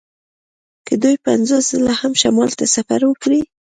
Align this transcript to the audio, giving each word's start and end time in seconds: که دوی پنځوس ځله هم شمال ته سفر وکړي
که 0.87 0.93
دوی 1.03 1.15
پنځوس 1.27 1.63
ځله 1.73 1.93
هم 2.01 2.11
شمال 2.21 2.49
ته 2.59 2.65
سفر 2.75 2.99
وکړي 3.05 3.41